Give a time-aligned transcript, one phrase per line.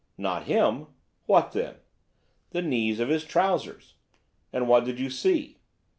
[0.17, 0.87] "Not him."
[1.27, 1.75] "What then?"
[2.49, 3.93] "The knees of his trousers."
[4.51, 5.59] "And what did you see?"